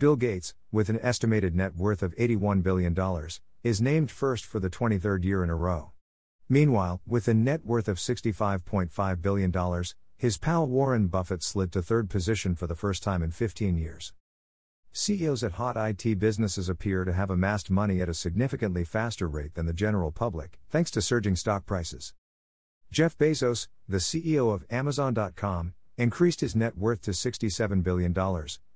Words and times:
Bill 0.00 0.16
Gates, 0.16 0.54
with 0.72 0.88
an 0.88 0.98
estimated 1.02 1.54
net 1.54 1.76
worth 1.76 2.02
of 2.02 2.16
$81 2.16 2.62
billion, 2.62 2.96
is 3.62 3.82
named 3.82 4.10
first 4.10 4.46
for 4.46 4.58
the 4.58 4.70
23rd 4.70 5.24
year 5.24 5.44
in 5.44 5.50
a 5.50 5.54
row. 5.54 5.92
Meanwhile, 6.48 7.02
with 7.06 7.28
a 7.28 7.34
net 7.34 7.66
worth 7.66 7.86
of 7.86 7.98
$65.5 7.98 9.20
billion, 9.20 9.84
his 10.16 10.38
pal 10.38 10.66
Warren 10.66 11.08
Buffett 11.08 11.42
slid 11.42 11.70
to 11.72 11.82
third 11.82 12.08
position 12.08 12.54
for 12.54 12.66
the 12.66 12.74
first 12.74 13.02
time 13.02 13.22
in 13.22 13.30
15 13.30 13.76
years. 13.76 14.14
CEOs 14.90 15.44
at 15.44 15.52
hot 15.52 15.76
IT 15.76 16.18
businesses 16.18 16.70
appear 16.70 17.04
to 17.04 17.12
have 17.12 17.28
amassed 17.28 17.70
money 17.70 18.00
at 18.00 18.08
a 18.08 18.14
significantly 18.14 18.84
faster 18.84 19.28
rate 19.28 19.52
than 19.52 19.66
the 19.66 19.74
general 19.74 20.10
public, 20.10 20.58
thanks 20.70 20.90
to 20.92 21.02
surging 21.02 21.36
stock 21.36 21.66
prices. 21.66 22.14
Jeff 22.90 23.18
Bezos, 23.18 23.68
the 23.86 23.98
CEO 23.98 24.50
of 24.50 24.64
Amazon.com, 24.70 25.74
increased 25.98 26.40
his 26.40 26.56
net 26.56 26.78
worth 26.78 27.02
to 27.02 27.10
$67 27.10 27.82
billion, 27.82 28.14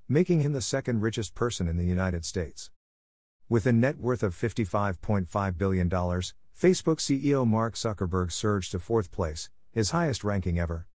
making 0.08 0.40
him 0.40 0.52
the 0.52 0.60
second 0.60 1.00
richest 1.00 1.34
person 1.34 1.66
in 1.66 1.78
the 1.78 1.84
United 1.84 2.24
States. 2.24 2.70
With 3.48 3.66
a 3.66 3.72
net 3.72 3.98
worth 3.98 4.22
of 4.22 4.34
$55.5 4.34 5.58
billion, 5.58 5.88
Facebook 5.88 6.98
CEO 6.98 7.46
Mark 7.46 7.74
Zuckerberg 7.74 8.30
surged 8.30 8.72
to 8.72 8.78
fourth 8.78 9.10
place, 9.10 9.48
his 9.72 9.90
highest 9.92 10.22
ranking 10.22 10.58
ever. 10.58 10.86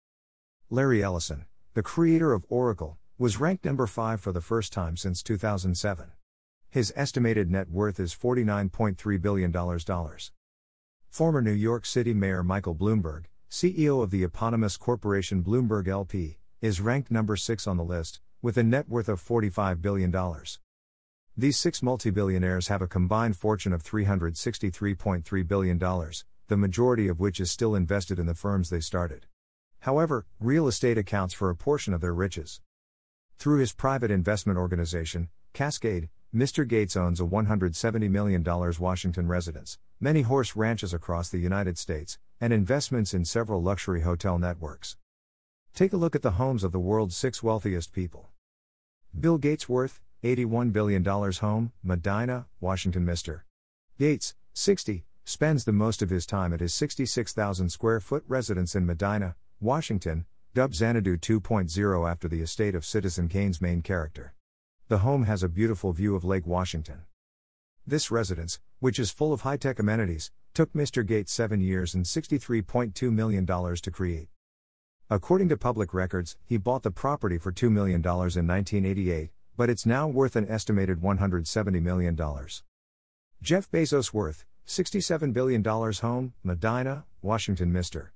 Larry 0.71 1.03
Ellison, 1.03 1.47
the 1.75 1.83
creator 1.83 2.33
of 2.33 2.45
Oracle, 2.49 2.99
was 3.19 3.41
ranked 3.41 3.65
number 3.65 3.87
5 3.87 4.21
for 4.21 4.33
the 4.33 4.41
first 4.41 4.73
time 4.73 4.97
since 4.97 5.23
2007. 5.23 6.13
His 6.71 6.93
estimated 6.95 7.51
net 7.51 7.71
worth 7.71 7.99
is 7.99 8.15
$49.3 8.15 9.23
billion. 9.23 9.53
Former 11.09 11.41
New 11.41 11.53
York 11.53 11.87
City 11.87 12.13
Mayor 12.13 12.45
Michael 12.45 12.75
Bloomberg, 12.75 13.25
CEO 13.51 14.03
of 14.03 14.11
the 14.11 14.23
eponymous 14.23 14.77
corporation 14.77 15.43
Bloomberg 15.43 15.89
LP, 15.89 16.37
is 16.61 16.83
ranked 16.83 17.11
number 17.11 17.37
6 17.37 17.67
on 17.67 17.79
the 17.79 17.85
list, 17.85 18.21
with 18.41 18.57
a 18.57 18.63
net 18.63 18.89
worth 18.89 19.09
of 19.09 19.21
$45 19.21 19.83
billion. 19.83 20.15
These 21.37 21.57
six 21.57 21.83
multi-billionaires 21.83 22.69
have 22.69 22.83
a 22.83 22.89
combined 22.89 23.37
fortune 23.37 23.73
of 23.73 23.83
$363.3 23.83 25.49
billion, 25.49 25.79
the 26.49 26.57
majority 26.57 27.09
of 27.09 27.21
which 27.21 27.41
is 27.41 27.51
still 27.51 27.75
invested 27.75 28.19
in 28.19 28.27
the 28.27 28.35
firms 28.35 28.71
they 28.71 28.81
started. 28.81 29.27
However, 29.81 30.27
real 30.41 30.67
estate 30.67 30.99
accounts 30.99 31.35
for 31.35 31.51
a 31.51 31.57
portion 31.57 31.95
of 31.95 32.01
their 32.01 32.15
riches. 32.15 32.61
Through 33.39 33.59
his 33.61 33.73
private 33.73 34.11
investment 34.11 34.59
organization, 34.59 35.29
Cascade, 35.53 36.09
Mr. 36.35 36.67
Gates 36.67 36.97
owns 36.97 37.21
a 37.21 37.25
$170 37.25 38.11
million 38.11 38.43
Washington 38.45 39.29
residence, 39.29 39.79
many 40.01 40.23
horse 40.23 40.57
ranches 40.57 40.93
across 40.93 41.29
the 41.29 41.39
United 41.39 41.79
States, 41.79 42.19
and 42.41 42.53
investments 42.53 43.15
in 43.15 43.25
several 43.25 43.63
luxury 43.63 44.03
hotel 44.03 44.39
networks. 44.39 44.97
Take 45.75 45.93
a 45.93 45.97
look 45.97 46.17
at 46.17 46.23
the 46.23 46.33
homes 46.33 46.65
of 46.65 46.73
the 46.73 46.81
world's 46.81 47.17
six 47.17 47.43
wealthiest 47.43 47.93
people. 47.93 48.28
Bill 49.21 49.39
Gates 49.39 49.69
worth, 49.69 50.01
$81 50.23 50.73
billion 50.73 51.05
home, 51.05 51.73
Medina, 51.83 52.47
Washington. 52.61 53.05
Mr. 53.05 53.41
Gates, 53.99 54.37
60, 54.55 55.05
spends 55.25 55.65
the 55.65 55.73
most 55.73 56.03
of 56.03 56.11
his 56.11 56.25
time 56.25 56.53
at 56.53 56.61
his 56.61 56.73
66,000 56.75 57.69
square 57.71 57.99
foot 57.99 58.23
residence 58.29 58.77
in 58.77 58.87
Medina, 58.87 59.35
Washington, 59.61 60.25
dubbed 60.55 60.77
Xanadu 60.77 61.17
2.0 61.17 62.09
after 62.09 62.29
the 62.29 62.41
estate 62.41 62.77
of 62.77 62.85
Citizen 62.85 63.29
Kane's 63.29 63.61
main 63.61 63.83
character. 63.83 64.35
The 64.87 64.99
home 64.99 65.25
has 65.25 65.43
a 65.43 65.49
beautiful 65.49 65.93
view 65.93 66.15
of 66.15 66.25
Lake 66.25 66.47
Washington. 66.47 67.03
This 67.85 68.13
residence, 68.13 68.61
which 68.79 69.01
is 69.01 69.11
full 69.11 69.33
of 69.33 69.41
high 69.41 69.57
tech 69.57 69.81
amenities, 69.81 70.31
took 70.55 70.73
Mr. 70.75 71.05
Gates 71.05 71.33
seven 71.33 71.61
years 71.61 71.93
and 71.93 72.05
$63.2 72.05 73.13
million 73.13 73.45
to 73.45 73.91
create. 73.91 74.29
According 75.11 75.49
to 75.49 75.57
public 75.57 75.95
records, 75.95 76.37
he 76.45 76.59
bought 76.59 76.83
the 76.83 76.91
property 76.91 77.39
for 77.39 77.51
$2 77.51 77.71
million 77.71 78.01
in 78.03 78.05
1988, 78.13 79.31
but 79.57 79.71
it's 79.71 79.87
now 79.87 80.07
worth 80.07 80.37
an 80.37 80.47
estimated 80.51 81.01
$170 81.01 81.83
million. 81.83 82.15
Jeff 83.41 83.71
Bezos' 83.71 84.13
worth, 84.13 84.45
$67 84.67 85.33
billion 85.33 85.65
home, 85.65 86.35
Medina, 86.45 87.07
Washington. 87.23 87.73
Mr. 87.73 88.09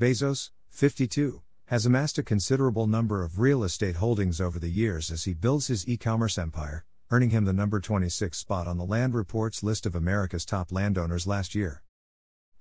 Bezos, 0.00 0.50
52, 0.70 1.42
has 1.66 1.84
amassed 1.84 2.16
a 2.16 2.22
considerable 2.22 2.86
number 2.86 3.22
of 3.22 3.38
real 3.38 3.62
estate 3.62 3.96
holdings 3.96 4.40
over 4.40 4.58
the 4.58 4.70
years 4.70 5.10
as 5.10 5.24
he 5.24 5.34
builds 5.34 5.66
his 5.66 5.86
e 5.86 5.98
commerce 5.98 6.38
empire, 6.38 6.86
earning 7.10 7.30
him 7.30 7.44
the 7.44 7.52
number 7.52 7.80
26 7.80 8.38
spot 8.38 8.66
on 8.66 8.78
the 8.78 8.86
Land 8.86 9.12
Report's 9.12 9.62
list 9.62 9.84
of 9.84 9.94
America's 9.94 10.46
top 10.46 10.72
landowners 10.72 11.26
last 11.26 11.54
year. 11.54 11.82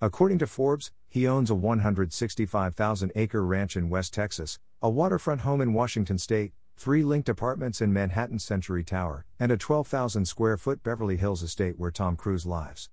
According 0.02 0.38
to 0.40 0.48
Forbes, 0.48 0.92
he 1.10 1.28
owns 1.28 1.50
a 1.50 1.56
165,000 1.56 3.12
acre 3.16 3.46
ranch 3.46 3.76
in 3.76 3.90
West 3.90 4.14
Texas, 4.14 4.58
a 4.82 4.90
waterfront 4.90 5.42
home 5.42 5.60
in 5.60 5.74
Washington 5.74 6.18
state, 6.18 6.54
three 6.78 7.04
linked 7.04 7.28
apartments 7.28 7.82
in 7.82 7.92
Manhattan's 7.92 8.46
Century 8.46 8.82
Tower, 8.82 9.26
and 9.38 9.52
a 9.52 9.58
12,000 9.58 10.26
square 10.26 10.56
foot 10.56 10.84
Beverly 10.84 11.18
Hills 11.18 11.44
estate 11.44 11.78
where 11.78 11.92
Tom 11.92 12.16
Cruise 12.16 12.46
lives. 12.46 12.90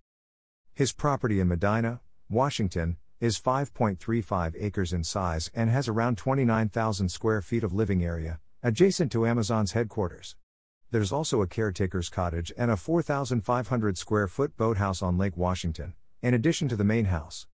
His 0.75 0.93
property 0.93 1.39
in 1.39 1.47
Medina, 1.47 2.01
Washington, 2.29 2.97
is 3.21 3.39
5.35 3.39 4.55
acres 4.59 4.93
in 4.93 5.05
size 5.05 5.49
and 5.55 5.71
has 5.71 5.87
around 5.87 6.19
29,000 6.19 7.09
square 7.09 7.41
feet 7.41 7.63
of 7.63 7.73
living 7.73 8.05
area, 8.05 8.41
adjacent 8.65 9.13
to 9.13 9.27
Amazon's 9.27 9.73
headquarters. 9.73 10.35
There's 10.91 11.13
also 11.13 11.41
a 11.41 11.47
caretaker's 11.47 12.09
cottage 12.09 12.53
and 12.59 12.69
a 12.69 12.77
4,500 12.77 13.97
square 13.97 14.27
foot 14.27 14.57
boathouse 14.57 15.03
on 15.03 15.17
Lake 15.17 15.37
Washington, 15.37 15.95
in 16.27 16.35
addition 16.35 16.67
to 16.67 16.75
the 16.75 16.83
main 16.83 17.05
house. 17.05 17.47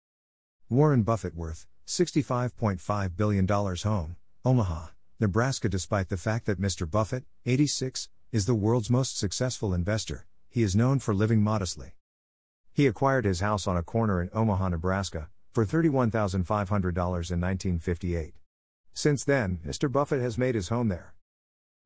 Warren 0.69 1.03
Buffett 1.03 1.34
worth 1.34 1.66
$65.5 1.88 3.16
billion 3.16 3.48
home, 3.48 4.14
Omaha. 4.44 4.86
Nebraska 5.19 5.69
Despite 5.69 6.08
the 6.08 6.16
fact 6.16 6.47
that 6.47 6.60
Mr. 6.60 6.88
Buffett, 6.88 7.25
86, 7.44 8.08
is 8.31 8.47
the 8.47 8.54
world's 8.54 8.88
most 8.88 9.19
successful 9.19 9.75
investor, 9.75 10.25
he 10.48 10.62
is 10.62 10.76
known 10.76 11.00
for 11.00 11.12
living 11.12 11.42
modestly. 11.42 11.97
He 12.72 12.86
acquired 12.86 13.25
his 13.25 13.41
house 13.41 13.66
on 13.66 13.76
a 13.76 13.82
corner 13.82 14.22
in 14.22 14.31
Omaha, 14.32 14.69
Nebraska, 14.69 15.31
for 15.52 15.66
$31,500 15.66 16.31
in 16.31 17.41
1958. 17.41 18.34
Since 18.94 19.25
then, 19.25 19.58
Mr. 19.66 19.91
Buffett 19.91 20.22
has 20.22 20.38
made 20.38 20.54
his 20.54 20.69
home 20.69 20.87
there. 20.87 21.14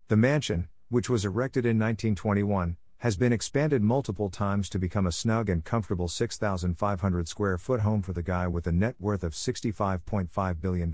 The 0.09 0.19
mansion, 0.19 0.69
which 0.91 1.09
was 1.09 1.25
erected 1.25 1.65
in 1.65 1.79
1921, 1.79 2.77
has 3.05 3.19
been 3.19 3.35
expanded 3.35 3.83
multiple 3.83 4.31
times 4.31 4.67
to 4.71 4.79
become 4.79 5.07
a 5.07 5.13
snug 5.13 5.51
and 5.51 5.63
comfortable 5.63 6.09
6,500 6.09 7.29
square 7.29 7.59
foot 7.59 7.81
home 7.81 8.01
for 8.01 8.15
the 8.15 8.23
guy 8.23 8.49
with 8.49 8.67
a 8.67 8.73
net 8.73 8.95
worth 8.99 9.23
of 9.23 9.35
$65.5 9.35 10.61
billion. 10.63 10.91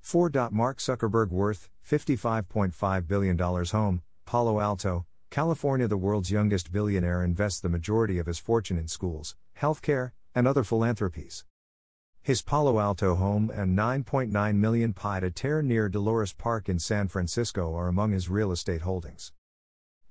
4. 0.00 0.30
Mark 0.50 0.78
Zuckerberg 0.78 1.28
worth 1.30 1.70
$55.5 1.88 3.06
billion 3.06 3.38
home, 3.38 4.02
Palo 4.26 4.58
Alto, 4.58 5.06
California. 5.30 5.86
The 5.86 5.96
world's 5.96 6.32
youngest 6.32 6.72
billionaire 6.72 7.22
invests 7.22 7.60
the 7.60 7.68
majority 7.68 8.18
of 8.18 8.26
his 8.26 8.40
fortune 8.40 8.76
in 8.76 8.88
schools, 8.88 9.36
healthcare, 9.60 10.10
and 10.34 10.48
other 10.48 10.64
philanthropies. 10.64 11.44
His 12.20 12.42
Palo 12.42 12.80
Alto 12.80 13.14
home 13.14 13.48
and 13.54 13.78
9.9 13.78 14.56
million 14.56 14.92
pied 14.92 15.22
a 15.22 15.30
terre 15.30 15.62
near 15.62 15.88
Dolores 15.88 16.32
Park 16.32 16.68
in 16.68 16.80
San 16.80 17.06
Francisco 17.06 17.76
are 17.76 17.86
among 17.86 18.10
his 18.10 18.28
real 18.28 18.50
estate 18.50 18.80
holdings. 18.80 19.30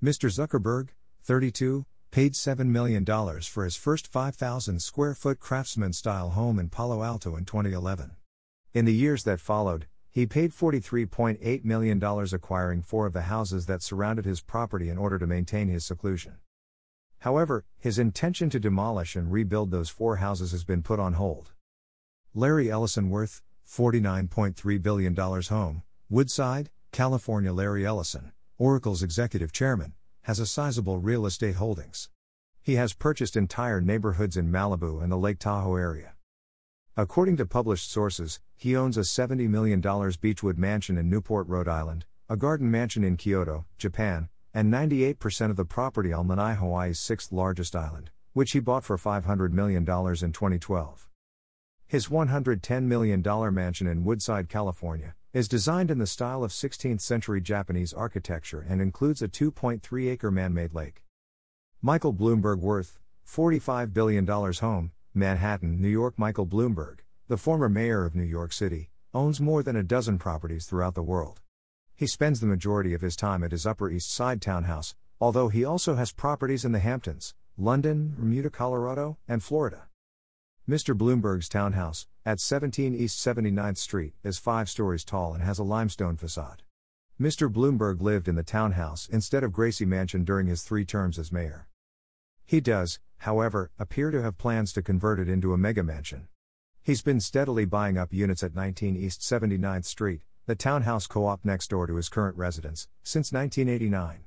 Mr. 0.02 0.30
Zuckerberg, 0.32 0.88
32, 1.24 1.84
paid 2.10 2.32
$7 2.32 2.66
million 2.68 3.04
for 3.42 3.64
his 3.64 3.76
first 3.76 4.06
5,000 4.06 4.80
square 4.80 5.12
foot 5.12 5.38
craftsman 5.38 5.92
style 5.92 6.30
home 6.30 6.58
in 6.58 6.70
Palo 6.70 7.02
Alto 7.02 7.36
in 7.36 7.44
2011. 7.44 8.12
In 8.72 8.86
the 8.86 8.94
years 8.94 9.24
that 9.24 9.40
followed, 9.40 9.86
he 10.10 10.24
paid 10.24 10.52
$43.8 10.52 11.64
million 11.64 12.02
acquiring 12.02 12.80
four 12.80 13.04
of 13.04 13.12
the 13.12 13.22
houses 13.22 13.66
that 13.66 13.82
surrounded 13.82 14.24
his 14.24 14.40
property 14.40 14.88
in 14.88 14.96
order 14.96 15.18
to 15.18 15.26
maintain 15.26 15.68
his 15.68 15.84
seclusion. 15.84 16.36
However, 17.18 17.66
his 17.78 17.98
intention 17.98 18.48
to 18.50 18.58
demolish 18.58 19.14
and 19.16 19.30
rebuild 19.30 19.70
those 19.70 19.90
four 19.90 20.16
houses 20.16 20.52
has 20.52 20.64
been 20.64 20.82
put 20.82 20.98
on 20.98 21.12
hold. 21.12 21.52
Larry 22.34 22.70
Ellison 22.70 23.10
worth, 23.10 23.42
$49.3 23.68 24.82
billion 24.82 25.14
home, 25.14 25.82
Woodside, 26.08 26.70
California. 26.90 27.52
Larry 27.52 27.84
Ellison, 27.84 28.32
Oracle's 28.60 29.02
executive 29.02 29.52
chairman, 29.52 29.94
has 30.24 30.38
a 30.38 30.44
sizable 30.44 30.98
real 30.98 31.24
estate 31.24 31.54
holdings. 31.54 32.10
He 32.60 32.74
has 32.74 32.92
purchased 32.92 33.34
entire 33.34 33.80
neighborhoods 33.80 34.36
in 34.36 34.52
Malibu 34.52 35.02
and 35.02 35.10
the 35.10 35.16
Lake 35.16 35.38
Tahoe 35.38 35.76
area. 35.76 36.12
According 36.94 37.38
to 37.38 37.46
published 37.46 37.90
sources, 37.90 38.38
he 38.58 38.76
owns 38.76 38.98
a 38.98 39.00
$70 39.00 39.48
million 39.48 39.80
Beechwood 40.20 40.58
mansion 40.58 40.98
in 40.98 41.08
Newport, 41.08 41.48
Rhode 41.48 41.68
Island, 41.68 42.04
a 42.28 42.36
garden 42.36 42.70
mansion 42.70 43.02
in 43.02 43.16
Kyoto, 43.16 43.64
Japan, 43.78 44.28
and 44.52 44.70
98% 44.70 45.48
of 45.48 45.56
the 45.56 45.64
property 45.64 46.12
on 46.12 46.28
Lanai, 46.28 46.52
Hawaii's 46.52 47.00
sixth 47.00 47.32
largest 47.32 47.74
island, 47.74 48.10
which 48.34 48.52
he 48.52 48.60
bought 48.60 48.84
for 48.84 48.98
$500 48.98 49.52
million 49.52 49.84
in 49.84 49.84
2012. 49.86 51.08
His 51.86 52.08
$110 52.08 52.82
million 52.82 53.54
mansion 53.54 53.86
in 53.86 54.04
Woodside, 54.04 54.50
California, 54.50 55.14
is 55.32 55.46
designed 55.46 55.92
in 55.92 55.98
the 55.98 56.06
style 56.08 56.42
of 56.42 56.50
16th 56.50 57.00
century 57.00 57.40
Japanese 57.40 57.92
architecture 57.92 58.66
and 58.68 58.80
includes 58.80 59.22
a 59.22 59.28
2.3 59.28 60.10
acre 60.10 60.30
man 60.30 60.52
made 60.52 60.74
lake. 60.74 61.04
Michael 61.80 62.12
Bloomberg 62.12 62.58
worth 62.58 62.98
$45 63.28 63.92
billion 63.92 64.26
home, 64.26 64.90
Manhattan, 65.14 65.80
New 65.80 65.88
York. 65.88 66.14
Michael 66.18 66.46
Bloomberg, 66.46 66.98
the 67.28 67.36
former 67.36 67.68
mayor 67.68 68.04
of 68.04 68.16
New 68.16 68.24
York 68.24 68.52
City, 68.52 68.90
owns 69.14 69.40
more 69.40 69.62
than 69.62 69.76
a 69.76 69.84
dozen 69.84 70.18
properties 70.18 70.66
throughout 70.66 70.96
the 70.96 71.02
world. 71.02 71.40
He 71.94 72.08
spends 72.08 72.40
the 72.40 72.46
majority 72.46 72.92
of 72.92 73.00
his 73.00 73.14
time 73.14 73.44
at 73.44 73.52
his 73.52 73.66
Upper 73.66 73.88
East 73.88 74.10
Side 74.10 74.42
townhouse, 74.42 74.96
although 75.20 75.48
he 75.48 75.64
also 75.64 75.94
has 75.94 76.10
properties 76.10 76.64
in 76.64 76.72
the 76.72 76.80
Hamptons, 76.80 77.34
London, 77.56 78.14
Bermuda, 78.18 78.50
Colorado, 78.50 79.16
and 79.28 79.44
Florida. 79.44 79.89
Mr. 80.70 80.96
Bloomberg's 80.96 81.48
townhouse, 81.48 82.06
at 82.24 82.38
17 82.38 82.94
East 82.94 83.18
79th 83.26 83.76
Street, 83.76 84.14
is 84.22 84.38
five 84.38 84.68
stories 84.68 85.04
tall 85.04 85.34
and 85.34 85.42
has 85.42 85.58
a 85.58 85.64
limestone 85.64 86.16
facade. 86.16 86.62
Mr. 87.20 87.52
Bloomberg 87.52 88.00
lived 88.00 88.28
in 88.28 88.36
the 88.36 88.44
townhouse 88.44 89.08
instead 89.10 89.42
of 89.42 89.52
Gracie 89.52 89.84
Mansion 89.84 90.22
during 90.22 90.46
his 90.46 90.62
three 90.62 90.84
terms 90.84 91.18
as 91.18 91.32
mayor. 91.32 91.66
He 92.46 92.60
does, 92.60 93.00
however, 93.18 93.72
appear 93.80 94.12
to 94.12 94.22
have 94.22 94.38
plans 94.38 94.72
to 94.74 94.80
convert 94.80 95.18
it 95.18 95.28
into 95.28 95.52
a 95.52 95.58
mega 95.58 95.82
mansion. 95.82 96.28
He's 96.84 97.02
been 97.02 97.18
steadily 97.18 97.64
buying 97.64 97.98
up 97.98 98.12
units 98.12 98.44
at 98.44 98.54
19 98.54 98.94
East 98.94 99.22
79th 99.22 99.86
Street, 99.86 100.20
the 100.46 100.54
townhouse 100.54 101.08
co 101.08 101.26
op 101.26 101.44
next 101.44 101.70
door 101.70 101.88
to 101.88 101.96
his 101.96 102.08
current 102.08 102.36
residence, 102.36 102.86
since 103.02 103.32
1989. 103.32 104.20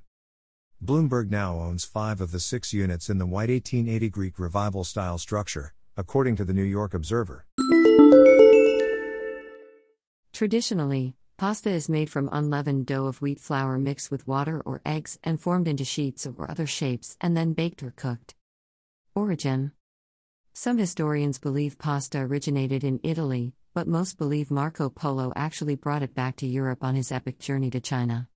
Bloomberg 0.84 1.30
now 1.30 1.56
owns 1.56 1.86
five 1.86 2.19
of 2.19 2.31
the 2.31 2.42
six 2.42 2.74
units 2.74 3.10
in 3.10 3.18
the 3.18 3.25
white 3.25 3.50
1880 3.50 4.10
Greek 4.10 4.38
Revival 4.38 4.84
style 4.84 5.18
structure, 5.18 5.74
according 5.95 6.36
to 6.38 6.45
the 6.45 6.54
New 6.54 6.63
York 6.63 6.94
Observer. 6.94 7.45
Traditionally, 10.34 11.16
pasta 11.38 11.69
is 11.69 11.88
made 11.88 12.10
from 12.10 12.30
unleavened 12.31 12.88
dough 12.88 13.06
of 13.06 13.22
wheat 13.22 13.40
flour 13.40 13.78
mixed 13.78 14.10
with 14.10 14.28
water 14.28 14.62
or 14.66 14.81
eggs 14.86 15.19
and 15.24 15.40
formed 15.40 15.68
into 15.68 15.86
sheets 15.86 16.25
or 16.25 16.50
other 16.50 16.66
shapes 16.66 17.16
and 17.22 17.38
then 17.38 17.54
baked 17.54 17.84
or 17.84 17.92
cooked. 17.95 18.34
Origin 19.13 19.74
Some 20.54 20.80
historians 20.80 21.38
believe 21.38 21.78
pasta 21.78 22.19
originated 22.19 22.84
in 22.84 23.00
Italy, 23.04 23.54
but 23.75 23.88
most 23.88 24.18
believe 24.18 24.50
Marco 24.50 24.89
Polo 24.89 25.31
actually 25.36 25.75
brought 25.75 26.01
it 26.01 26.16
back 26.16 26.36
to 26.38 26.48
Europe 26.48 26.84
on 26.84 26.96
his 26.96 27.12
epic 27.12 27.38
journey 27.38 27.69
to 27.69 27.80
China. 27.80 28.28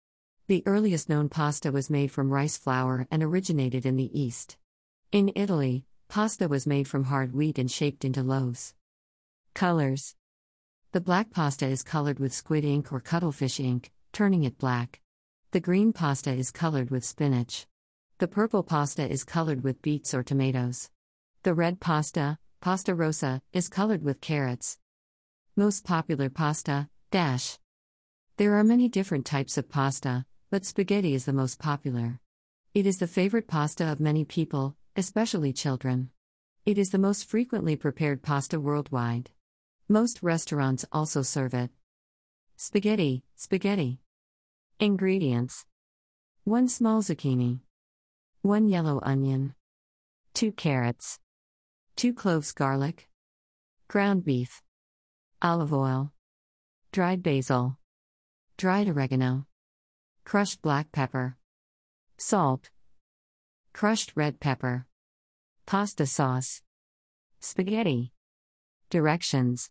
The 0.47 0.61
earliest 0.67 1.09
known 1.09 1.29
pasta 1.29 1.71
was 1.71 1.89
made 1.89 2.11
from 2.11 2.29
rice 2.29 2.57
flour 2.57 3.07
and 3.09 3.23
originated 3.23 3.87
in 3.87 3.95
the 3.95 4.19
East. 4.19 4.57
In 5.11 5.31
Italy, 5.35 5.86
pasta 6.07 6.47
was 6.47 6.65
made 6.65 6.87
from 6.87 7.05
hard 7.05 7.33
wheat 7.33 7.59
and 7.59 7.69
shaped 7.69 8.05
into 8.05 8.23
loaves. 8.23 8.73
Colors 9.53 10.15
The 10.91 11.01
black 11.01 11.31
pasta 11.31 11.67
is 11.67 11.83
colored 11.83 12.19
with 12.19 12.33
squid 12.33 12.63
ink 12.63 12.93
or 12.93 12.99
cuttlefish 12.99 13.59
ink, 13.59 13.91
turning 14.13 14.43
it 14.43 14.57
black. 14.57 15.01
The 15.51 15.59
green 15.59 15.93
pasta 15.93 16.31
is 16.31 16.51
colored 16.51 16.89
with 16.89 17.03
spinach. 17.03 17.67
The 18.19 18.27
purple 18.27 18.63
pasta 18.63 19.09
is 19.09 19.23
colored 19.23 19.63
with 19.63 19.81
beets 19.81 20.13
or 20.13 20.23
tomatoes. 20.23 20.89
The 21.43 21.53
red 21.53 21.79
pasta, 21.79 22.39
pasta 22.61 22.95
rosa, 22.95 23.41
is 23.53 23.69
colored 23.69 24.03
with 24.03 24.21
carrots. 24.21 24.79
Most 25.55 25.83
popular 25.83 26.29
pasta, 26.29 26.89
dash. 27.11 27.59
There 28.37 28.55
are 28.55 28.63
many 28.63 28.87
different 28.87 29.25
types 29.25 29.57
of 29.57 29.69
pasta, 29.69 30.25
but 30.49 30.65
spaghetti 30.65 31.13
is 31.13 31.25
the 31.25 31.33
most 31.33 31.59
popular. 31.59 32.19
It 32.73 32.85
is 32.85 32.99
the 32.99 33.07
favorite 33.07 33.47
pasta 33.47 33.91
of 33.91 33.99
many 33.99 34.23
people, 34.23 34.76
especially 34.97 35.53
children. 35.53 36.09
It 36.65 36.79
is 36.79 36.89
the 36.89 36.97
most 36.97 37.29
frequently 37.29 37.75
prepared 37.75 38.23
pasta 38.23 38.59
worldwide. 38.59 39.29
Most 39.87 40.23
restaurants 40.23 40.85
also 40.91 41.21
serve 41.21 41.53
it. 41.53 41.69
Spaghetti, 42.55 43.23
spaghetti. 43.35 44.01
Ingredients. 44.79 45.65
1 46.45 46.67
small 46.67 47.01
zucchini, 47.03 47.59
1 48.41 48.69
yellow 48.69 48.99
onion, 49.03 49.53
2 50.33 50.53
carrots, 50.53 51.19
2 51.97 52.13
cloves 52.13 52.53
garlic, 52.53 53.09
ground 53.89 54.23
beef, 54.23 54.63
olive 55.41 55.73
oil, 55.73 56.13
dried 56.91 57.21
basil, 57.21 57.77
dried 58.57 58.87
oregano. 58.87 59.45
Crushed 60.23 60.61
black 60.61 60.91
pepper, 60.91 61.37
salt, 62.17 62.69
crushed 63.77 64.11
red 64.15 64.39
pepper, 64.39 64.87
pasta 65.67 66.03
sauce, 66.07 66.63
spaghetti. 67.39 68.11
Directions 68.89 69.69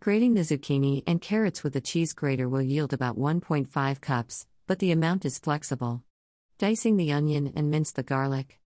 Grating 0.00 0.32
the 0.32 0.40
zucchini 0.40 1.02
and 1.06 1.20
carrots 1.20 1.62
with 1.62 1.76
a 1.76 1.80
cheese 1.82 2.14
grater 2.14 2.48
will 2.48 2.62
yield 2.62 2.94
about 2.94 3.18
1.5 3.18 4.00
cups, 4.00 4.46
but 4.66 4.78
the 4.78 4.90
amount 4.90 5.26
is 5.26 5.38
flexible. 5.38 6.02
Dicing 6.56 6.96
the 6.96 7.12
onion 7.12 7.52
and 7.54 7.70
mince 7.70 7.92
the 7.92 8.02
garlic. 8.02 8.60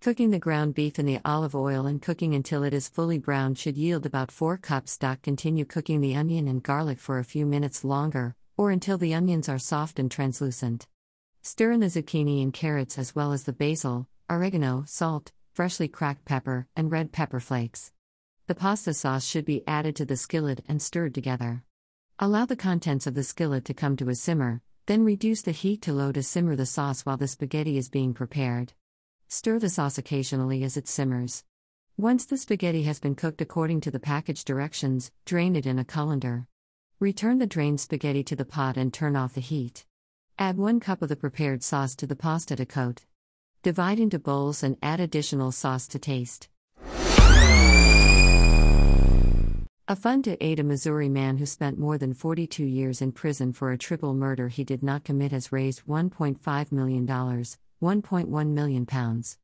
Cooking 0.00 0.30
the 0.30 0.38
ground 0.38 0.74
beef 0.74 0.98
in 0.98 1.04
the 1.04 1.20
olive 1.22 1.54
oil 1.54 1.84
and 1.84 2.00
cooking 2.00 2.34
until 2.34 2.62
it 2.62 2.72
is 2.72 2.88
fully 2.88 3.18
browned 3.18 3.58
should 3.58 3.76
yield 3.76 4.06
about 4.06 4.32
4 4.32 4.56
cups. 4.56 4.98
Continue 5.22 5.66
cooking 5.66 6.00
the 6.00 6.16
onion 6.16 6.48
and 6.48 6.62
garlic 6.62 7.00
for 7.00 7.18
a 7.18 7.24
few 7.24 7.44
minutes 7.44 7.84
longer, 7.84 8.34
or 8.56 8.70
until 8.70 8.96
the 8.96 9.12
onions 9.12 9.46
are 9.46 9.58
soft 9.58 9.98
and 9.98 10.10
translucent. 10.10 10.86
Stir 11.46 11.70
in 11.70 11.78
the 11.78 11.86
zucchini 11.86 12.42
and 12.42 12.52
carrots 12.52 12.98
as 12.98 13.14
well 13.14 13.32
as 13.32 13.44
the 13.44 13.52
basil, 13.52 14.08
oregano, 14.28 14.82
salt, 14.84 15.30
freshly 15.54 15.86
cracked 15.86 16.24
pepper, 16.24 16.66
and 16.74 16.90
red 16.90 17.12
pepper 17.12 17.38
flakes. 17.38 17.92
The 18.48 18.56
pasta 18.56 18.92
sauce 18.92 19.24
should 19.24 19.44
be 19.44 19.62
added 19.64 19.94
to 19.94 20.04
the 20.04 20.16
skillet 20.16 20.64
and 20.66 20.82
stirred 20.82 21.14
together. 21.14 21.62
Allow 22.18 22.46
the 22.46 22.56
contents 22.56 23.06
of 23.06 23.14
the 23.14 23.22
skillet 23.22 23.64
to 23.66 23.74
come 23.74 23.96
to 23.98 24.08
a 24.08 24.16
simmer, 24.16 24.60
then 24.86 25.04
reduce 25.04 25.42
the 25.42 25.52
heat 25.52 25.82
to 25.82 25.92
low 25.92 26.10
to 26.10 26.20
simmer 26.24 26.56
the 26.56 26.66
sauce 26.66 27.06
while 27.06 27.16
the 27.16 27.28
spaghetti 27.28 27.78
is 27.78 27.88
being 27.88 28.12
prepared. 28.12 28.72
Stir 29.28 29.60
the 29.60 29.70
sauce 29.70 29.98
occasionally 29.98 30.64
as 30.64 30.76
it 30.76 30.88
simmers. 30.88 31.44
Once 31.96 32.24
the 32.26 32.38
spaghetti 32.38 32.82
has 32.82 32.98
been 32.98 33.14
cooked 33.14 33.40
according 33.40 33.82
to 33.82 33.92
the 33.92 34.00
package 34.00 34.44
directions, 34.44 35.12
drain 35.24 35.54
it 35.54 35.64
in 35.64 35.78
a 35.78 35.84
colander. 35.84 36.48
Return 36.98 37.38
the 37.38 37.46
drained 37.46 37.80
spaghetti 37.80 38.24
to 38.24 38.34
the 38.34 38.44
pot 38.44 38.76
and 38.76 38.92
turn 38.92 39.14
off 39.14 39.34
the 39.34 39.40
heat. 39.40 39.85
Add 40.38 40.58
1 40.58 40.80
cup 40.80 41.00
of 41.00 41.08
the 41.08 41.16
prepared 41.16 41.62
sauce 41.62 41.94
to 41.96 42.06
the 42.06 42.14
pasta 42.14 42.54
to 42.56 42.66
coat. 42.66 43.06
Divide 43.62 43.98
into 43.98 44.18
bowls 44.18 44.62
and 44.62 44.76
add 44.82 45.00
additional 45.00 45.50
sauce 45.50 45.88
to 45.88 45.98
taste. 45.98 46.50
A 49.88 49.96
fund 49.96 50.24
to 50.24 50.44
aid 50.44 50.60
a 50.60 50.62
Missouri 50.62 51.08
man 51.08 51.38
who 51.38 51.46
spent 51.46 51.78
more 51.78 51.96
than 51.96 52.12
42 52.12 52.62
years 52.62 53.00
in 53.00 53.12
prison 53.12 53.54
for 53.54 53.72
a 53.72 53.78
triple 53.78 54.12
murder 54.12 54.48
he 54.48 54.62
did 54.62 54.82
not 54.82 55.04
commit 55.04 55.32
has 55.32 55.52
raised 55.52 55.86
$1.5 55.86 56.72
million, 56.72 57.06
1.1 57.06 58.46
million 58.48 58.84
pounds. 58.84 59.38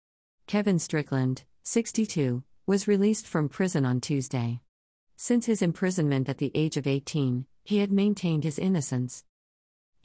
Kevin 0.47 0.79
Strickland, 0.79 1.45
62, 1.63 2.43
was 2.67 2.87
released 2.87 3.27
from 3.27 3.49
prison 3.49 3.87
on 3.87 3.99
Tuesday. 3.99 4.61
Since 5.17 5.47
his 5.47 5.63
imprisonment 5.63 6.29
at 6.29 6.37
the 6.37 6.53
age 6.55 6.77
of 6.77 6.87
18, 6.87 7.47
he 7.65 7.79
had 7.79 7.91
maintained 7.91 8.45
his 8.45 8.59
innocence. 8.59 9.25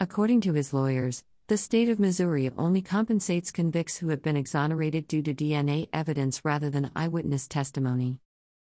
According 0.00 0.42
to 0.42 0.52
his 0.52 0.72
lawyers, 0.72 1.24
the 1.48 1.56
state 1.56 1.88
of 1.88 1.98
Missouri 1.98 2.48
only 2.56 2.82
compensates 2.82 3.50
convicts 3.50 3.96
who 3.96 4.10
have 4.10 4.22
been 4.22 4.36
exonerated 4.36 5.08
due 5.08 5.22
to 5.22 5.34
DNA 5.34 5.88
evidence 5.92 6.44
rather 6.44 6.70
than 6.70 6.92
eyewitness 6.94 7.48
testimony. 7.48 8.20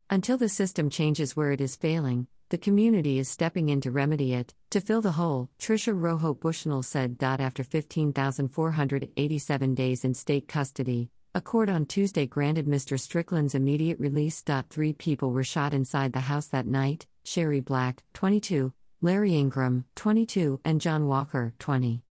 Until 0.09 0.39
the 0.39 0.49
system 0.49 0.91
changes 0.91 1.35
where 1.35 1.51
it 1.51 1.61
is 1.61 1.75
failing, 1.75 2.29
the 2.51 2.59
community 2.59 3.19
is 3.19 3.29
stepping 3.29 3.69
in 3.69 3.81
to 3.81 3.91
remedy 3.91 4.33
it. 4.33 4.55
To 4.71 4.81
fill 4.81 5.01
the 5.01 5.11
hole, 5.13 5.51
Tricia 5.59 5.93
Rojo 5.93 6.35
Bushnell 6.35 6.85
said. 6.85 7.17
After 7.21 7.65
15,487 7.65 9.75
days 9.75 10.05
in 10.05 10.15
state 10.15 10.47
custody, 10.47 11.11
a 11.35 11.41
court 11.41 11.69
on 11.69 11.87
Tuesday 11.87 12.27
granted 12.27 12.67
Mr. 12.67 13.01
Strickland's 13.01 13.57
immediate 13.57 13.99
release. 13.99 14.45
Three 14.71 14.93
people 14.93 15.33
were 15.33 15.43
shot 15.43 15.75
inside 15.75 16.13
the 16.13 16.21
house 16.21 16.47
that 16.47 16.69
night 16.69 17.09
Sherrie 17.25 17.59
Black, 17.59 18.05
22, 18.13 18.73
Larry 19.05 19.35
Ingram, 19.35 19.85
22, 19.97 20.61
and 20.65 20.81
John 20.81 21.07
Walker, 21.07 21.53
20. 21.59 22.03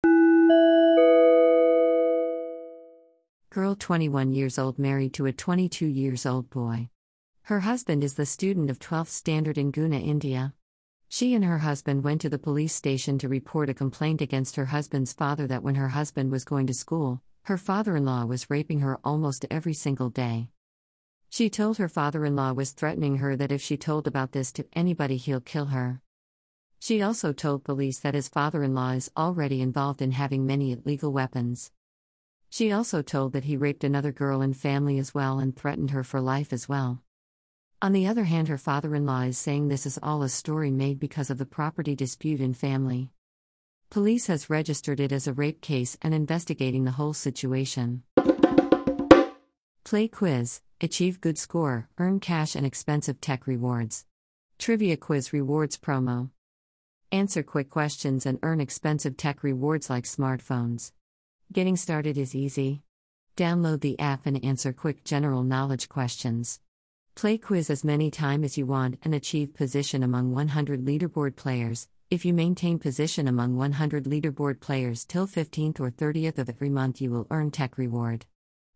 Girl 3.49 3.73
21 3.73 4.31
years 4.31 4.59
old 4.59 4.77
married 4.77 5.11
to 5.15 5.25
a 5.25 5.33
22 5.33 5.87
years 5.87 6.27
old 6.27 6.51
boy. 6.51 6.89
Her 7.45 7.61
husband 7.61 8.03
is 8.03 8.13
the 8.13 8.27
student 8.27 8.69
of 8.69 8.77
12th 8.77 9.07
standard 9.07 9.57
in 9.57 9.71
Guna, 9.71 9.97
India. 9.97 10.53
She 11.09 11.33
and 11.33 11.43
her 11.43 11.57
husband 11.57 12.03
went 12.03 12.21
to 12.21 12.29
the 12.29 12.37
police 12.37 12.75
station 12.75 13.17
to 13.17 13.27
report 13.27 13.71
a 13.71 13.73
complaint 13.73 14.21
against 14.21 14.55
her 14.55 14.65
husband's 14.65 15.13
father 15.13 15.47
that 15.47 15.63
when 15.63 15.73
her 15.73 15.89
husband 15.89 16.31
was 16.31 16.45
going 16.45 16.67
to 16.67 16.75
school, 16.75 17.23
her 17.45 17.57
father 17.57 17.95
in 17.95 18.05
law 18.05 18.25
was 18.25 18.51
raping 18.51 18.81
her 18.81 18.99
almost 19.03 19.47
every 19.49 19.73
single 19.73 20.11
day. 20.11 20.49
She 21.31 21.49
told 21.49 21.79
her 21.79 21.89
father 21.89 22.23
in 22.23 22.35
law 22.35 22.53
was 22.53 22.69
threatening 22.69 23.15
her 23.15 23.35
that 23.35 23.51
if 23.51 23.63
she 23.63 23.77
told 23.77 24.05
about 24.05 24.31
this 24.33 24.51
to 24.51 24.67
anybody, 24.73 25.17
he'll 25.17 25.41
kill 25.41 25.65
her. 25.73 26.02
She 26.83 27.01
also 27.01 27.31
told 27.31 27.63
police 27.63 27.99
that 27.99 28.13
his 28.13 28.27
father 28.27 28.61
in 28.61 28.75
law 28.75 28.91
is 28.91 29.09
already 29.15 29.61
involved 29.61 30.01
in 30.01 30.11
having 30.11 30.45
many 30.45 30.73
illegal 30.73 31.13
weapons. 31.13 31.71
She 32.49 32.73
also 32.73 33.01
told 33.01 33.31
that 33.31 33.45
he 33.45 33.55
raped 33.55 33.85
another 33.85 34.11
girl 34.11 34.41
in 34.41 34.51
family 34.51 34.99
as 34.99 35.13
well 35.13 35.39
and 35.39 35.55
threatened 35.55 35.91
her 35.91 36.03
for 36.03 36.19
life 36.19 36.51
as 36.51 36.67
well. 36.67 37.01
On 37.81 37.93
the 37.93 38.05
other 38.05 38.25
hand, 38.25 38.49
her 38.49 38.57
father 38.57 38.93
in 38.95 39.05
law 39.05 39.21
is 39.21 39.37
saying 39.37 39.69
this 39.69 39.85
is 39.85 39.97
all 40.03 40.23
a 40.23 40.27
story 40.27 40.71
made 40.71 40.99
because 40.99 41.29
of 41.29 41.37
the 41.37 41.45
property 41.45 41.95
dispute 41.95 42.41
in 42.41 42.53
family. 42.53 43.11
Police 43.89 44.27
has 44.27 44.49
registered 44.49 44.99
it 44.99 45.13
as 45.13 45.25
a 45.25 45.31
rape 45.31 45.61
case 45.61 45.97
and 46.01 46.13
investigating 46.13 46.83
the 46.83 46.97
whole 46.99 47.13
situation. 47.13 48.03
Play 49.85 50.09
quiz, 50.09 50.59
achieve 50.81 51.21
good 51.21 51.37
score, 51.37 51.87
earn 51.97 52.19
cash 52.19 52.55
and 52.55 52.65
expensive 52.65 53.21
tech 53.21 53.47
rewards. 53.47 54.03
Trivia 54.59 54.97
quiz 54.97 55.31
rewards 55.31 55.77
promo. 55.77 56.31
Answer 57.13 57.43
quick 57.43 57.69
questions 57.69 58.25
and 58.25 58.39
earn 58.41 58.59
expensive 58.59 59.17
tech 59.17 59.43
rewards 59.43 59.87
like 59.87 60.05
smartphones. 60.05 60.93
Getting 61.51 61.77
started 61.77 62.17
is 62.17 62.33
easy. 62.33 62.81
Download 63.37 63.81
the 63.81 63.99
app 63.99 64.25
and 64.25 64.43
answer 64.43 64.73
quick 64.73 65.03
general 65.03 65.43
knowledge 65.43 65.89
questions. 65.89 66.59
Play 67.13 67.37
quiz 67.37 67.69
as 67.69 67.83
many 67.83 68.09
times 68.09 68.45
as 68.45 68.57
you 68.57 68.65
want 68.65 68.97
and 69.03 69.13
achieve 69.13 69.53
position 69.53 70.01
among 70.01 70.33
100 70.33 70.85
leaderboard 70.85 71.35
players. 71.35 71.87
If 72.09 72.25
you 72.25 72.33
maintain 72.33 72.79
position 72.79 73.27
among 73.27 73.57
100 73.57 74.05
leaderboard 74.05 74.59
players 74.59 75.05
till 75.05 75.27
15th 75.27 75.79
or 75.79 75.91
30th 75.91 76.39
of 76.39 76.49
every 76.49 76.71
month, 76.71 76.99
you 76.99 77.11
will 77.11 77.27
earn 77.29 77.51
tech 77.51 77.77
reward. 77.77 78.25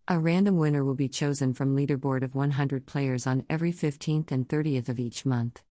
A 0.07 0.19
random 0.19 0.57
winner 0.57 0.85
will 0.85 0.93
be 0.93 1.09
chosen 1.09 1.55
from 1.55 1.75
leaderboard 1.75 2.21
of 2.21 2.35
100 2.35 2.85
players 2.85 3.25
on 3.25 3.47
every 3.49 3.73
15th 3.73 4.29
and 4.29 4.47
30th 4.47 4.89
of 4.89 4.99
each 4.99 5.25
month. 5.25 5.63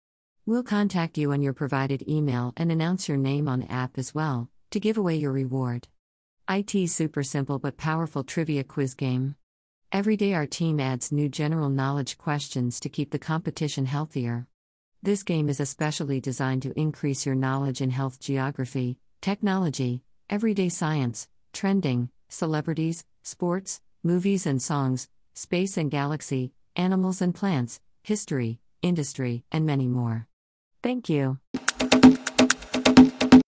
We'll 0.48 0.62
contact 0.62 1.18
you 1.18 1.32
on 1.32 1.42
your 1.42 1.54
provided 1.54 2.08
email 2.08 2.54
and 2.56 2.72
announce 2.72 3.10
your 3.10 3.18
name 3.18 3.48
on 3.48 3.64
app 3.64 3.98
as 3.98 4.14
well 4.14 4.48
to 4.70 4.80
give 4.80 4.96
away 4.96 5.16
your 5.16 5.32
reward. 5.32 5.88
IT 6.48 6.88
super 6.92 7.24
simple 7.24 7.58
but 7.58 7.78
powerful 7.78 8.24
trivia 8.24 8.64
quiz 8.64 8.94
game. 8.94 9.38
Every 9.92 10.16
day 10.16 10.36
our 10.36 10.46
team 10.46 10.80
adds 10.80 11.12
new 11.12 11.30
general 11.30 11.70
knowledge 11.70 12.20
questions 12.20 12.80
to 12.82 12.90
keep 12.90 13.10
the 13.10 13.18
competition 13.18 13.88
healthier. 13.88 14.46
This 15.02 15.24
game 15.24 15.50
is 15.50 15.60
especially 15.60 16.22
designed 16.22 16.62
to 16.62 16.80
increase 16.80 17.25
your 17.25 17.34
knowledge 17.34 17.82
in 17.82 17.90
health 17.90 18.20
geography, 18.20 19.00
technology, 19.22 20.04
everyday 20.30 20.70
science, 20.70 21.28
trending, 21.54 22.10
celebrities, 22.30 23.04
sports, 23.24 23.82
movies 24.04 24.46
and 24.46 24.62
songs, 24.62 25.10
space 25.34 25.75
and 25.75 25.90
galaxy, 25.90 26.54
animals 26.75 27.20
and 27.20 27.34
plants, 27.34 27.80
history, 28.04 28.60
industry, 28.84 29.44
and 29.52 29.66
many 29.66 29.88
more. 29.88 30.28
Thank 30.86 31.10
you. 31.10 31.39